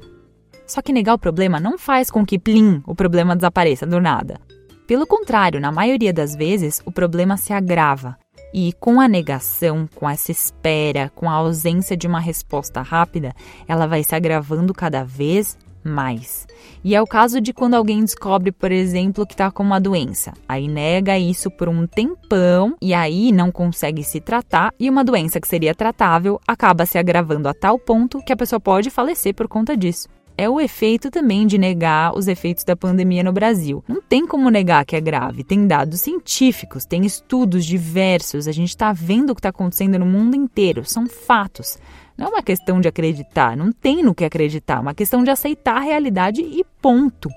Só 0.65 0.81
que 0.81 0.93
negar 0.93 1.13
o 1.13 1.19
problema 1.19 1.59
não 1.59 1.77
faz 1.77 2.09
com 2.09 2.25
que, 2.25 2.39
plim, 2.39 2.81
o 2.87 2.95
problema 2.95 3.35
desapareça 3.35 3.85
do 3.85 3.99
nada. 3.99 4.39
Pelo 4.87 5.07
contrário, 5.07 5.59
na 5.59 5.71
maioria 5.71 6.13
das 6.13 6.35
vezes, 6.35 6.81
o 6.85 6.91
problema 6.91 7.37
se 7.37 7.53
agrava. 7.53 8.17
E 8.53 8.71
com 8.73 9.01
a 9.01 9.07
negação, 9.07 9.89
com 9.95 10.07
essa 10.07 10.31
espera, 10.31 11.11
com 11.15 11.29
a 11.29 11.33
ausência 11.33 11.97
de 11.97 12.05
uma 12.05 12.19
resposta 12.19 12.81
rápida, 12.81 13.33
ela 13.67 13.87
vai 13.87 14.03
se 14.03 14.13
agravando 14.13 14.73
cada 14.73 15.03
vez 15.03 15.57
mais. 15.83 16.47
E 16.83 16.95
é 16.95 17.01
o 17.01 17.07
caso 17.07 17.41
de 17.41 17.51
quando 17.51 17.73
alguém 17.73 18.01
descobre, 18.01 18.51
por 18.51 18.71
exemplo, 18.71 19.25
que 19.25 19.33
está 19.33 19.51
com 19.51 19.63
uma 19.63 19.79
doença. 19.79 20.33
Aí 20.47 20.67
nega 20.67 21.17
isso 21.17 21.51
por 21.51 21.67
um 21.67 21.85
tempão 21.85 22.75
e 22.81 22.93
aí 22.93 23.31
não 23.31 23.51
consegue 23.51 24.03
se 24.03 24.21
tratar 24.21 24.73
e 24.79 24.89
uma 24.89 25.03
doença 25.03 25.41
que 25.41 25.47
seria 25.47 25.75
tratável 25.75 26.39
acaba 26.47 26.85
se 26.85 26.97
agravando 26.97 27.49
a 27.49 27.53
tal 27.53 27.77
ponto 27.77 28.23
que 28.23 28.31
a 28.31 28.37
pessoa 28.37 28.59
pode 28.59 28.89
falecer 28.89 29.33
por 29.33 29.47
conta 29.47 29.75
disso 29.75 30.07
é 30.37 30.49
o 30.49 30.59
efeito 30.59 31.11
também 31.11 31.45
de 31.45 31.57
negar 31.57 32.17
os 32.17 32.27
efeitos 32.27 32.63
da 32.63 32.75
pandemia 32.75 33.23
no 33.23 33.31
Brasil. 33.31 33.83
Não 33.87 34.01
tem 34.01 34.25
como 34.25 34.49
negar 34.49 34.85
que 34.85 34.95
é 34.95 35.01
grave, 35.01 35.43
tem 35.43 35.67
dados 35.67 36.01
científicos, 36.01 36.85
tem 36.85 37.05
estudos 37.05 37.65
diversos, 37.65 38.47
a 38.47 38.51
gente 38.51 38.69
está 38.69 38.91
vendo 38.91 39.31
o 39.31 39.35
que 39.35 39.39
está 39.39 39.49
acontecendo 39.49 39.99
no 39.99 40.05
mundo 40.05 40.35
inteiro, 40.35 40.83
são 40.85 41.07
fatos. 41.07 41.77
Não 42.17 42.27
é 42.27 42.29
uma 42.29 42.43
questão 42.43 42.79
de 42.79 42.87
acreditar, 42.87 43.57
não 43.57 43.71
tem 43.71 44.03
no 44.03 44.13
que 44.13 44.25
acreditar, 44.25 44.77
é 44.77 44.81
uma 44.81 44.93
questão 44.93 45.23
de 45.23 45.29
aceitar 45.29 45.77
a 45.77 45.81
realidade 45.81 46.41
e 46.41 46.63
ponto. 46.81 47.29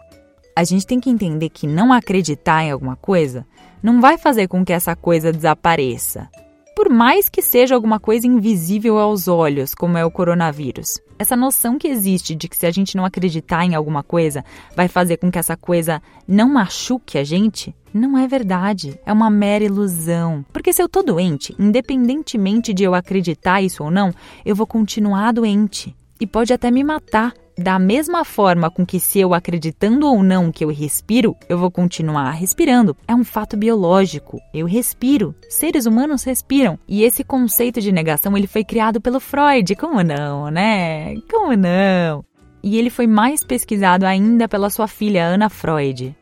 A 0.55 0.65
gente 0.65 0.87
tem 0.87 0.99
que 0.99 1.11
entender 1.11 1.50
que 1.50 1.67
não 1.67 1.93
acreditar 1.93 2.65
em 2.65 2.71
alguma 2.71 2.97
coisa 2.97 3.47
não 3.83 4.00
vai 4.00 4.17
fazer 4.17 4.49
com 4.49 4.65
que 4.65 4.73
essa 4.73 4.97
coisa 4.97 5.33
desapareça 5.33 6.29
por 6.76 6.90
mais 6.90 7.26
que 7.26 7.40
seja 7.40 7.75
alguma 7.75 7.99
coisa 7.99 8.26
invisível 8.26 8.99
aos 8.99 9.28
olhos, 9.28 9.75
como 9.75 9.97
é 9.97 10.04
o 10.04 10.11
coronavírus. 10.11 11.00
Essa 11.18 11.35
noção 11.35 11.78
que 11.78 11.88
existe 11.88 12.35
de 12.35 12.47
que 12.49 12.56
se 12.56 12.66
a 12.66 12.71
gente 12.71 12.99
não 12.99 13.06
acreditar 13.06 13.64
em 13.64 13.75
alguma 13.75 14.02
coisa, 14.02 14.45
vai 14.76 14.87
fazer 14.87 15.16
com 15.16 15.30
que 15.30 15.38
essa 15.38 15.56
coisa 15.56 16.02
não 16.28 16.52
machuque 16.52 17.16
a 17.16 17.25
gente, 17.25 17.75
não 17.95 18.18
é 18.18 18.28
verdade. 18.28 19.00
É 19.06 19.12
uma 19.12 19.30
mera 19.30 19.64
ilusão. 19.64 20.45
Porque 20.52 20.71
se 20.71 20.83
eu 20.83 20.88
tô 20.88 21.02
doente, 21.02 21.56
independentemente 21.59 22.75
de 22.75 22.85
eu 22.85 22.95
acreditar 22.95 23.62
isso 23.62 23.83
ou 23.83 23.90
não, 23.90 24.12
eu 24.45 24.54
vou 24.54 24.66
continuar 24.66 25.33
doente. 25.33 25.97
E 26.21 26.27
pode 26.27 26.53
até 26.53 26.71
me 26.71 26.83
matar, 26.83 27.35
da 27.59 27.79
mesma 27.79 28.25
forma 28.25 28.71
com 28.71 28.85
que 28.85 29.01
se 29.01 29.19
eu 29.19 29.33
acreditando 29.33 30.07
ou 30.07 30.23
não 30.23 30.53
que 30.53 30.65
eu 30.65 30.69
respiro, 30.69 31.35
eu 31.49 31.59
vou 31.59 31.71
continuar 31.71 32.31
respirando. 32.33 32.97
É 33.09 33.15
um 33.15 33.25
fato 33.25 33.57
biológico. 33.57 34.39
Eu 34.53 34.67
respiro. 34.67 35.35
Seres 35.49 35.87
humanos 35.87 36.23
respiram. 36.23 36.79
E 36.87 37.03
esse 37.03 37.25
conceito 37.25 37.81
de 37.81 37.91
negação, 37.91 38.37
ele 38.37 38.47
foi 38.47 38.63
criado 38.63 39.01
pelo 39.01 39.21
Freud. 39.21 39.75
Como 39.77 40.03
não, 40.03 40.51
né? 40.51 41.17
Como 41.31 41.57
não? 41.57 42.25
E 42.63 42.77
ele 42.77 42.91
foi 42.91 43.07
mais 43.07 43.43
pesquisado 43.43 44.05
ainda 44.05 44.49
pela 44.49 44.69
sua 44.69 44.87
filha 44.87 45.25
Ana 45.25 45.49
Freud. 45.49 46.15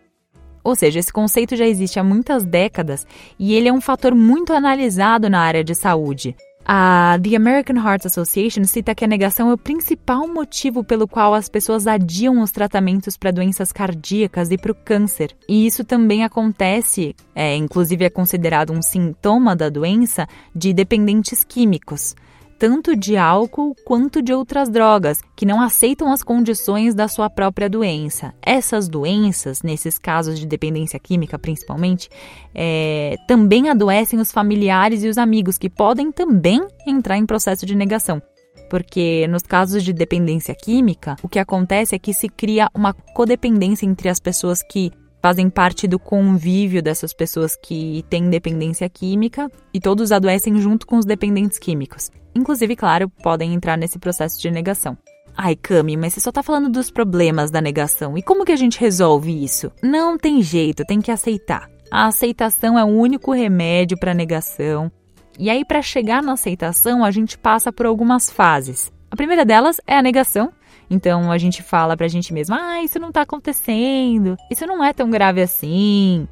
Ou 0.62 0.74
seja, 0.74 0.98
esse 0.98 1.12
conceito 1.12 1.56
já 1.56 1.66
existe 1.66 1.98
há 1.98 2.04
muitas 2.04 2.42
décadas 2.42 3.06
e 3.38 3.54
ele 3.54 3.68
é 3.68 3.72
um 3.72 3.82
fator 3.82 4.14
muito 4.14 4.52
analisado 4.52 5.28
na 5.28 5.40
área 5.40 5.62
de 5.62 5.74
saúde. 5.74 6.34
A 6.66 7.18
The 7.22 7.36
American 7.36 7.76
Heart 7.76 8.06
Association 8.06 8.64
cita 8.64 8.94
que 8.94 9.04
a 9.04 9.08
negação 9.08 9.50
é 9.50 9.52
o 9.52 9.58
principal 9.58 10.26
motivo 10.26 10.82
pelo 10.82 11.06
qual 11.06 11.34
as 11.34 11.46
pessoas 11.46 11.86
adiam 11.86 12.40
os 12.40 12.50
tratamentos 12.50 13.18
para 13.18 13.30
doenças 13.30 13.70
cardíacas 13.70 14.50
e 14.50 14.56
para 14.56 14.72
o 14.72 14.74
câncer. 14.74 15.36
E 15.46 15.66
isso 15.66 15.84
também 15.84 16.24
acontece, 16.24 17.14
é, 17.34 17.54
inclusive 17.54 18.06
é 18.06 18.10
considerado 18.10 18.72
um 18.72 18.80
sintoma 18.80 19.54
da 19.54 19.68
doença, 19.68 20.26
de 20.54 20.72
dependentes 20.72 21.44
químicos 21.44 22.14
tanto 22.58 22.96
de 22.96 23.16
álcool 23.16 23.74
quanto 23.84 24.22
de 24.22 24.32
outras 24.32 24.68
drogas, 24.68 25.20
que 25.36 25.46
não 25.46 25.60
aceitam 25.60 26.12
as 26.12 26.22
condições 26.22 26.94
da 26.94 27.08
sua 27.08 27.28
própria 27.28 27.68
doença. 27.68 28.34
Essas 28.42 28.88
doenças, 28.88 29.62
nesses 29.62 29.98
casos 29.98 30.38
de 30.38 30.46
dependência 30.46 30.98
química 30.98 31.38
principalmente, 31.38 32.08
é, 32.54 33.16
também 33.26 33.68
adoecem 33.68 34.18
os 34.18 34.32
familiares 34.32 35.02
e 35.02 35.08
os 35.08 35.18
amigos, 35.18 35.58
que 35.58 35.68
podem 35.68 36.10
também 36.10 36.66
entrar 36.86 37.18
em 37.18 37.26
processo 37.26 37.66
de 37.66 37.74
negação. 37.74 38.22
Porque 38.70 39.26
nos 39.28 39.42
casos 39.42 39.82
de 39.82 39.92
dependência 39.92 40.54
química, 40.54 41.16
o 41.22 41.28
que 41.28 41.38
acontece 41.38 41.94
é 41.94 41.98
que 41.98 42.14
se 42.14 42.28
cria 42.28 42.68
uma 42.74 42.92
codependência 42.92 43.86
entre 43.86 44.08
as 44.08 44.18
pessoas 44.18 44.62
que 44.62 44.90
fazem 45.24 45.48
parte 45.48 45.88
do 45.88 45.98
convívio 45.98 46.82
dessas 46.82 47.14
pessoas 47.14 47.56
que 47.56 48.04
têm 48.10 48.28
dependência 48.28 48.86
química 48.90 49.50
e 49.72 49.80
todos 49.80 50.12
adoecem 50.12 50.60
junto 50.60 50.86
com 50.86 50.98
os 50.98 51.06
dependentes 51.06 51.58
químicos. 51.58 52.10
Inclusive, 52.34 52.76
claro, 52.76 53.08
podem 53.22 53.54
entrar 53.54 53.78
nesse 53.78 53.98
processo 53.98 54.38
de 54.38 54.50
negação. 54.50 54.98
Ai, 55.34 55.56
Cami, 55.56 55.96
mas 55.96 56.12
você 56.12 56.20
só 56.20 56.30
tá 56.30 56.42
falando 56.42 56.68
dos 56.68 56.90
problemas 56.90 57.50
da 57.50 57.62
negação. 57.62 58.18
E 58.18 58.22
como 58.22 58.44
que 58.44 58.52
a 58.52 58.56
gente 58.56 58.78
resolve 58.78 59.42
isso? 59.42 59.72
Não 59.82 60.18
tem 60.18 60.42
jeito, 60.42 60.84
tem 60.84 61.00
que 61.00 61.10
aceitar. 61.10 61.70
A 61.90 62.08
aceitação 62.08 62.78
é 62.78 62.84
o 62.84 62.88
único 62.88 63.32
remédio 63.32 63.98
para 63.98 64.12
negação. 64.12 64.92
E 65.38 65.48
aí, 65.48 65.64
para 65.64 65.80
chegar 65.80 66.22
na 66.22 66.34
aceitação, 66.34 67.02
a 67.02 67.10
gente 67.10 67.38
passa 67.38 67.72
por 67.72 67.86
algumas 67.86 68.28
fases. 68.28 68.92
A 69.10 69.16
primeira 69.16 69.46
delas 69.46 69.80
é 69.86 69.96
a 69.96 70.02
negação, 70.02 70.52
então 70.90 71.30
a 71.30 71.38
gente 71.38 71.62
fala 71.62 71.96
pra 71.96 72.08
gente 72.08 72.32
mesma: 72.32 72.56
ah, 72.60 72.82
isso 72.82 72.98
não 72.98 73.12
tá 73.12 73.22
acontecendo, 73.22 74.36
isso 74.50 74.66
não 74.66 74.84
é 74.84 74.92
tão 74.92 75.10
grave 75.10 75.40
assim. 75.42 76.28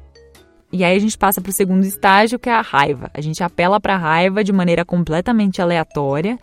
E 0.71 0.83
aí 0.83 0.95
a 0.95 0.99
gente 0.99 1.17
passa 1.17 1.39
pro 1.39 1.51
segundo 1.51 1.85
estágio, 1.85 2.39
que 2.39 2.49
é 2.49 2.53
a 2.53 2.61
raiva. 2.61 3.11
A 3.13 3.21
gente 3.21 3.43
apela 3.43 3.79
pra 3.79 3.95
raiva 3.95 4.43
de 4.43 4.51
maneira 4.51 4.83
completamente 4.83 5.61
aleatória. 5.61 6.39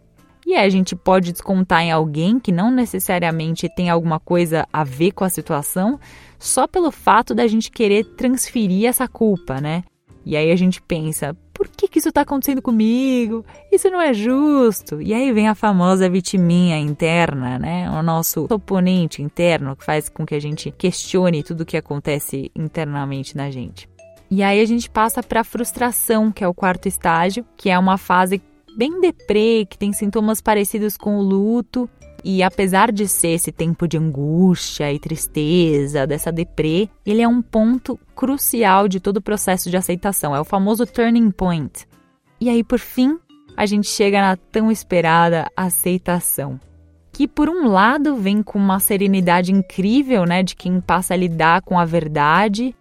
E 0.46 0.54
aí 0.54 0.64
a 0.64 0.70
gente 0.70 0.94
pode 0.94 1.32
descontar 1.32 1.82
em 1.82 1.90
alguém 1.90 2.38
que 2.38 2.52
não 2.52 2.70
necessariamente 2.70 3.68
tem 3.74 3.90
alguma 3.90 4.20
coisa 4.20 4.66
a 4.72 4.84
ver 4.84 5.12
com 5.12 5.24
a 5.24 5.28
situação, 5.28 5.98
só 6.38 6.66
pelo 6.66 6.90
fato 6.90 7.34
da 7.34 7.46
gente 7.46 7.70
querer 7.70 8.04
transferir 8.16 8.88
essa 8.88 9.06
culpa, 9.06 9.60
né? 9.60 9.82
E 10.24 10.36
aí 10.36 10.50
a 10.50 10.56
gente 10.56 10.82
pensa, 10.82 11.36
por 11.52 11.68
que, 11.68 11.88
que 11.88 11.98
isso 11.98 12.08
está 12.10 12.22
acontecendo 12.22 12.62
comigo? 12.62 13.44
Isso 13.70 13.90
não 13.90 14.00
é 14.00 14.12
justo. 14.12 15.00
E 15.00 15.12
aí 15.12 15.32
vem 15.32 15.48
a 15.48 15.54
famosa 15.54 16.08
vitiminha 16.08 16.78
interna, 16.78 17.58
né? 17.58 17.90
O 17.90 18.02
nosso 18.02 18.46
oponente 18.50 19.22
interno 19.22 19.76
que 19.76 19.84
faz 19.84 20.08
com 20.08 20.24
que 20.24 20.34
a 20.34 20.40
gente 20.40 20.70
questione 20.70 21.42
tudo 21.42 21.62
o 21.62 21.66
que 21.66 21.76
acontece 21.76 22.50
internamente 22.54 23.36
na 23.36 23.50
gente. 23.50 23.88
E 24.30 24.42
aí 24.42 24.60
a 24.60 24.64
gente 24.64 24.88
passa 24.88 25.22
para 25.22 25.40
a 25.40 25.44
frustração, 25.44 26.30
que 26.30 26.44
é 26.44 26.48
o 26.48 26.54
quarto 26.54 26.86
estágio, 26.86 27.44
que 27.56 27.68
é 27.68 27.78
uma 27.78 27.98
fase 27.98 28.40
bem 28.76 29.00
deprê, 29.00 29.66
que 29.68 29.76
tem 29.76 29.92
sintomas 29.92 30.40
parecidos 30.40 30.96
com 30.96 31.18
o 31.18 31.22
luto, 31.22 31.90
e 32.24 32.42
apesar 32.42 32.92
de 32.92 33.08
ser 33.08 33.28
esse 33.28 33.50
tempo 33.50 33.88
de 33.88 33.96
angústia 33.96 34.92
e 34.92 34.98
tristeza, 34.98 36.06
dessa 36.06 36.30
deprê, 36.30 36.88
ele 37.04 37.22
é 37.22 37.28
um 37.28 37.40
ponto 37.40 37.98
crucial 38.14 38.88
de 38.88 39.00
todo 39.00 39.18
o 39.18 39.22
processo 39.22 39.70
de 39.70 39.76
aceitação. 39.76 40.34
É 40.34 40.40
o 40.40 40.44
famoso 40.44 40.86
turning 40.86 41.30
point. 41.30 41.86
E 42.40 42.48
aí, 42.48 42.62
por 42.62 42.78
fim, 42.78 43.18
a 43.56 43.66
gente 43.66 43.88
chega 43.88 44.20
na 44.20 44.36
tão 44.36 44.70
esperada 44.70 45.48
aceitação. 45.56 46.60
Que 47.12 47.26
por 47.26 47.48
um 47.48 47.68
lado 47.68 48.16
vem 48.16 48.42
com 48.42 48.58
uma 48.58 48.80
serenidade 48.80 49.52
incrível, 49.52 50.24
né, 50.24 50.42
de 50.42 50.54
quem 50.54 50.80
passa 50.80 51.14
a 51.14 51.16
lidar 51.16 51.62
com 51.62 51.78
a 51.78 51.84
verdade, 51.84 52.74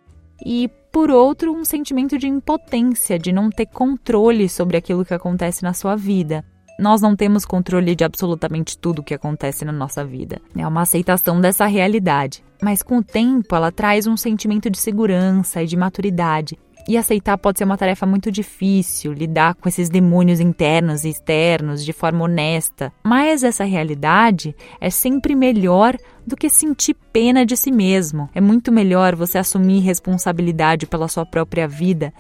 e 0.46 0.70
por 0.92 1.12
outro, 1.12 1.54
um 1.54 1.66
sentimento 1.66 2.18
de 2.18 2.28
impotência, 2.28 3.20
de 3.20 3.32
não 3.32 3.50
ter 3.50 3.68
controle 3.68 4.50
sobre 4.50 4.78
aquilo 4.78 5.06
que 5.06 5.14
acontece 5.14 5.64
na 5.64 5.74
sua 5.74 5.96
vida 5.96 6.44
nós 6.80 7.02
não 7.02 7.16
temos 7.16 7.46
controle 7.46 7.96
de 7.96 8.04
absolutamente 8.04 8.78
tudo 8.78 9.00
o 9.00 9.04
que 9.04 9.14
acontece 9.14 9.66
na 9.66 9.72
nossa 9.72 10.04
vida. 10.06 10.42
É 10.58 10.66
uma 10.66 10.82
aceitação 10.82 11.42
dessa 11.42 11.66
realidade. 11.66 12.44
Mas 12.62 12.82
com 12.82 12.98
o 12.98 13.04
tempo, 13.04 13.56
ela 13.56 13.72
traz 13.72 14.08
um 14.08 14.16
sentimento 14.16 14.70
de 14.70 14.78
segurança 14.78 15.62
e 15.62 15.68
de 15.68 15.76
maturidade. 15.78 16.58
E 16.88 16.98
aceitar 16.98 17.38
pode 17.38 17.60
ser 17.60 17.66
uma 17.66 17.78
tarefa 17.78 18.06
muito 18.06 18.32
difícil, 18.32 19.14
lidar 19.14 19.54
com 19.56 19.68
esses 19.70 19.90
demônios 19.90 20.40
internos 20.40 21.04
e 21.04 21.10
externos 21.10 21.86
de 21.86 21.94
forma 21.94 22.24
honesta. 22.24 22.92
Mas 23.04 23.44
essa 23.44 23.64
realidade 23.64 24.56
é 24.80 24.90
sempre 24.90 25.36
melhor 25.36 25.98
do 26.26 26.36
que 26.36 26.50
sentir 26.50 26.96
pena 27.14 27.46
de 27.46 27.56
si 27.56 27.72
mesmo. 27.72 28.30
É 28.34 28.42
muito 28.42 28.72
melhor 28.72 29.16
você 29.16 29.38
assumir 29.38 29.82
responsabilidade 29.82 30.88
pela 30.88 31.08
sua 31.08 31.26
própria 31.26 31.68
vida 31.68 32.14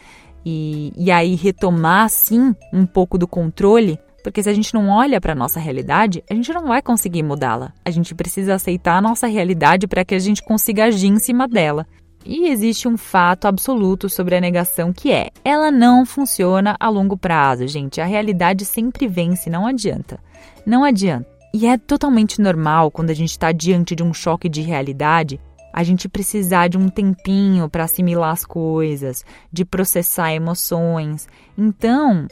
e, 0.46 0.94
e 0.96 1.10
aí 1.10 1.36
retomar, 1.36 2.10
sim, 2.10 2.54
um 2.74 2.86
pouco 2.86 3.18
do 3.18 3.28
controle 3.28 3.98
porque 4.24 4.44
se 4.44 4.50
a 4.50 4.54
gente 4.54 4.74
não 4.74 4.90
olha 4.90 5.20
para 5.20 5.34
a 5.34 5.36
nossa 5.36 5.60
realidade, 5.60 6.24
a 6.30 6.34
gente 6.34 6.52
não 6.54 6.68
vai 6.68 6.82
conseguir 6.82 7.24
mudá-la. 7.24 7.74
A 7.84 7.92
gente 7.92 8.14
precisa 8.14 8.56
aceitar 8.56 8.98
a 8.98 9.02
nossa 9.02 9.28
realidade 9.28 9.88
para 9.88 10.06
que 10.06 10.16
a 10.16 10.20
gente 10.20 10.44
consiga 10.44 10.86
agir 10.86 11.08
em 11.08 11.20
cima 11.20 11.48
dela. 11.48 11.86
E 12.26 12.50
existe 12.50 12.88
um 12.88 12.98
fato 12.98 13.48
absoluto 13.48 14.10
sobre 14.10 14.36
a 14.36 14.42
negação 14.42 14.92
que 14.92 15.12
é: 15.12 15.30
ela 15.44 15.72
não 15.72 16.06
funciona 16.06 16.76
a 16.80 16.90
longo 16.90 17.18
prazo, 17.18 17.68
gente. 17.68 18.02
A 18.02 18.06
realidade 18.06 18.66
sempre 18.66 19.08
vence, 19.08 19.50
não 19.50 19.66
adianta. 19.66 20.20
Não 20.66 20.84
adianta. 20.84 21.28
E 21.54 21.66
é 21.66 21.78
totalmente 21.78 22.42
normal 22.42 22.92
quando 22.92 23.10
a 23.10 23.14
gente 23.14 23.32
está 23.32 23.52
diante 23.52 23.96
de 23.96 24.04
um 24.04 24.14
choque 24.14 24.48
de 24.48 24.62
realidade 24.62 25.40
a 25.72 25.84
gente 25.84 26.10
precisar 26.10 26.68
de 26.68 26.78
um 26.78 26.90
tempinho 26.90 27.70
para 27.70 27.84
assimilar 27.84 28.32
as 28.32 28.44
coisas, 28.46 29.24
de 29.52 29.64
processar 29.64 30.34
emoções. 30.34 31.28
Então, 31.58 32.28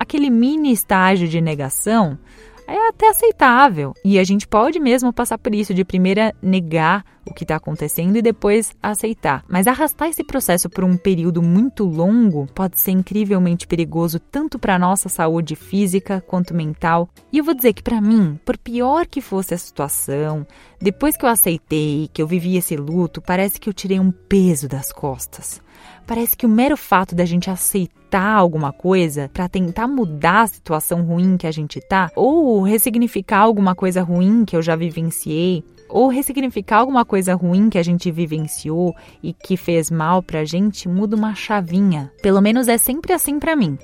aquele 0.00 0.30
mini 0.30 0.72
estágio 0.72 1.28
de 1.28 1.42
negação 1.42 2.18
é 2.66 2.88
até 2.88 3.08
aceitável. 3.08 3.92
E 4.04 4.18
a 4.18 4.24
gente 4.24 4.46
pode 4.46 4.78
mesmo 4.78 5.12
passar 5.12 5.36
por 5.36 5.54
isso, 5.54 5.74
de 5.74 5.84
primeira 5.84 6.32
negar 6.40 7.04
o 7.26 7.34
que 7.34 7.44
está 7.44 7.56
acontecendo 7.56 8.16
e 8.16 8.22
depois 8.22 8.72
aceitar. 8.82 9.44
Mas 9.48 9.66
arrastar 9.66 10.08
esse 10.08 10.22
processo 10.24 10.70
por 10.70 10.84
um 10.84 10.96
período 10.96 11.42
muito 11.42 11.84
longo 11.84 12.46
pode 12.54 12.78
ser 12.78 12.92
incrivelmente 12.92 13.66
perigoso 13.66 14.18
tanto 14.18 14.58
para 14.58 14.78
nossa 14.78 15.08
saúde 15.08 15.56
física 15.56 16.22
quanto 16.26 16.54
mental. 16.54 17.08
E 17.32 17.38
eu 17.38 17.44
vou 17.44 17.54
dizer 17.54 17.72
que 17.72 17.82
para 17.82 18.00
mim, 18.00 18.38
por 18.44 18.56
pior 18.56 19.04
que 19.06 19.20
fosse 19.20 19.52
a 19.52 19.58
situação, 19.58 20.46
depois 20.80 21.16
que 21.16 21.24
eu 21.24 21.28
aceitei, 21.28 22.08
que 22.12 22.22
eu 22.22 22.26
vivi 22.26 22.56
esse 22.56 22.76
luto, 22.76 23.20
parece 23.20 23.60
que 23.60 23.68
eu 23.68 23.74
tirei 23.74 23.98
um 23.98 24.12
peso 24.12 24.68
das 24.68 24.92
costas. 24.92 25.60
Parece 26.06 26.36
que 26.36 26.46
o 26.46 26.48
mero 26.48 26.76
fato 26.76 27.14
da 27.14 27.24
gente 27.24 27.50
aceitar 27.50 28.00
alguma 28.18 28.72
coisa 28.72 29.30
para 29.32 29.48
tentar 29.48 29.86
mudar 29.86 30.42
a 30.42 30.46
situação 30.46 31.02
ruim 31.02 31.36
que 31.36 31.46
a 31.46 31.52
gente 31.52 31.80
tá, 31.80 32.10
ou 32.16 32.62
ressignificar 32.62 33.38
alguma 33.38 33.74
coisa 33.74 34.02
ruim 34.02 34.44
que 34.44 34.56
eu 34.56 34.62
já 34.62 34.74
vivenciei, 34.74 35.62
ou 35.88 36.08
ressignificar 36.08 36.78
alguma 36.78 37.04
coisa 37.04 37.34
ruim 37.34 37.68
que 37.68 37.78
a 37.78 37.82
gente 37.82 38.10
vivenciou 38.10 38.94
e 39.22 39.32
que 39.32 39.56
fez 39.56 39.90
mal 39.90 40.22
pra 40.22 40.44
gente, 40.44 40.88
muda 40.88 41.16
uma 41.16 41.34
chavinha. 41.34 42.10
Pelo 42.22 42.40
menos 42.40 42.68
é 42.68 42.78
sempre 42.78 43.12
assim 43.12 43.38
para 43.38 43.56
mim. 43.56 43.76